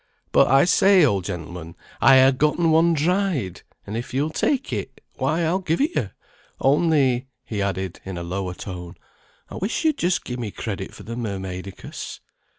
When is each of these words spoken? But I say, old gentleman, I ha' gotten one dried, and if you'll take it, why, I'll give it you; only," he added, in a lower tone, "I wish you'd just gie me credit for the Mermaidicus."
But 0.31 0.47
I 0.47 0.65
say, 0.65 1.05
old 1.05 1.25
gentleman, 1.25 1.75
I 2.01 2.27
ha' 2.27 2.35
gotten 2.35 2.71
one 2.71 2.95
dried, 2.95 3.61
and 3.85 3.95
if 3.95 4.15
you'll 4.15 4.31
take 4.31 4.73
it, 4.73 4.99
why, 5.17 5.41
I'll 5.45 5.59
give 5.59 5.79
it 5.79 5.91
you; 5.95 6.09
only," 6.59 7.27
he 7.45 7.61
added, 7.61 7.99
in 8.03 8.17
a 8.17 8.23
lower 8.23 8.55
tone, 8.55 8.95
"I 9.51 9.57
wish 9.57 9.85
you'd 9.85 9.99
just 9.99 10.23
gie 10.25 10.37
me 10.37 10.49
credit 10.49 10.91
for 10.95 11.03
the 11.03 11.15
Mermaidicus." 11.15 12.19